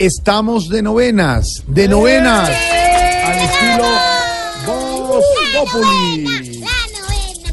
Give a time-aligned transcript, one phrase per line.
[0.00, 3.84] estamos de novenas, de novenas, al estilo
[4.66, 6.24] Voz Populi.
[6.60, 7.52] La novena.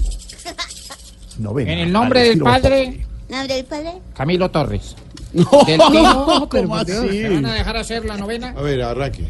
[1.40, 3.92] Novena, En el nombre del Padre, ¿Nombre del padre?
[4.16, 4.96] Camilo Torres.
[5.34, 6.92] No, Del Timo, ¿cómo así?
[6.94, 8.54] ¿me van a dejar hacer la novena?
[8.58, 9.28] A ver, arranque.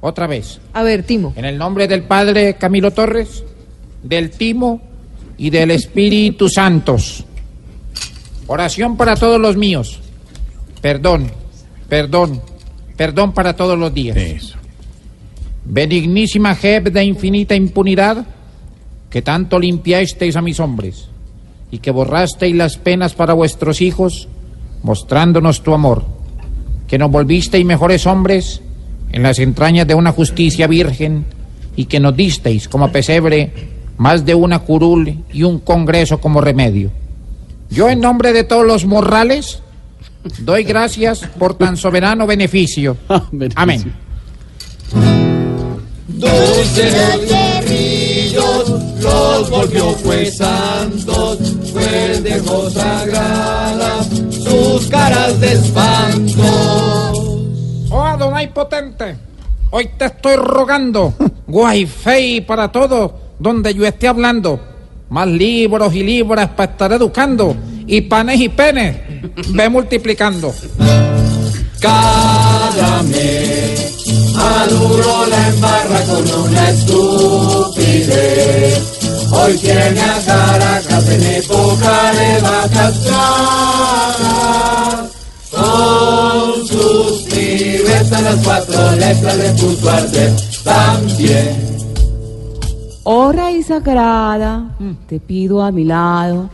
[0.00, 0.58] Otra vez.
[0.72, 1.32] A ver, Timo.
[1.36, 3.44] En el nombre del Padre Camilo Torres,
[4.02, 4.82] del Timo
[5.38, 7.24] y del Espíritu Santos.
[8.48, 10.00] Oración para todos los míos.
[10.80, 11.30] Perdón,
[11.88, 12.42] perdón,
[12.96, 14.16] perdón para todos los días.
[14.16, 14.56] Eso.
[15.64, 18.26] Benignísima Jeb de infinita impunidad,
[19.10, 21.08] que tanto limpiasteis a mis hombres,
[21.70, 24.28] y que borrasteis las penas para vuestros hijos,
[24.82, 26.04] mostrándonos tu amor,
[26.86, 28.62] que nos volvisteis mejores hombres
[29.10, 31.24] en las entrañas de una justicia virgen,
[31.76, 33.52] y que nos disteis como pesebre
[33.98, 36.90] más de una curul y un congreso como remedio.
[37.70, 39.62] Yo en nombre de todos los morrales
[40.38, 42.96] doy gracias por tan soberano beneficio.
[43.54, 43.94] Amén.
[46.08, 48.68] Dulces guerrillos,
[49.02, 51.38] los volvió pues santos,
[51.72, 56.42] pues dejó sagradas sus caras de espanto.
[57.90, 59.16] Oh Adonai potente,
[59.70, 61.12] hoy te estoy rogando,
[61.46, 64.60] guayfei para todo, donde yo esté hablando,
[65.10, 68.96] más libros y libras para estar educando, y panes y penes,
[69.48, 70.54] ve multiplicando.
[71.80, 73.94] Cada mes
[74.36, 78.06] a duro la embarra con una estupidez.
[79.30, 84.16] Hoy tiene a Caracas en época de vacas flacas.
[85.50, 89.90] Con sus pibes a las cuatro letras le puso
[90.64, 91.76] también.
[93.04, 94.76] Oh raíz sagrada,
[95.08, 96.50] te pido a mi lado,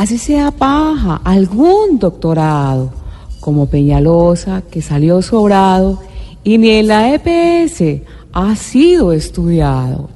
[0.00, 2.90] así sea paja, algún doctorado,
[3.38, 6.00] como Peñalosa que salió sobrado
[6.42, 8.00] y ni en la EPS
[8.32, 10.08] ha sido estudiado.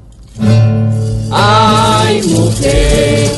[1.30, 3.30] Ay, mujer,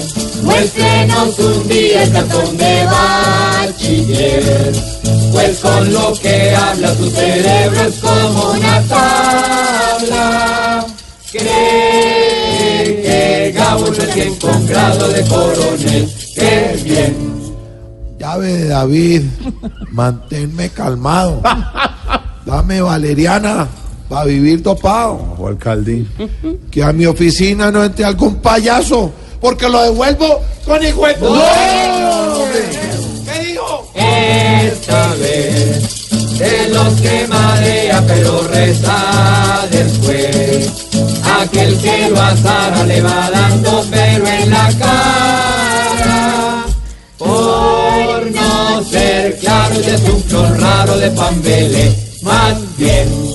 [0.44, 4.72] muéstrenos un día el cartón de bachiller.
[5.32, 8.55] Pues con lo que habla tu cerebro es como
[14.06, 16.08] Recién con grado de coronel.
[16.34, 17.36] ¡Qué bien!
[18.18, 19.22] Llave de David,
[19.90, 21.42] manténme calmado.
[22.44, 23.66] Dame valeriana
[24.08, 25.36] para vivir topado.
[25.46, 26.06] Alcalde.
[26.70, 31.14] Que a mi oficina no entre algún payaso, porque lo devuelvo con hijo de
[33.24, 33.90] ¿Qué dijo?
[33.94, 40.35] Esta vez de los que marea pero reza después.
[41.56, 46.64] Que lo azara le va dando pero en la cara.
[47.16, 51.96] Por no ser claro, ya es un flor raro de pambele.
[52.20, 53.25] Más bien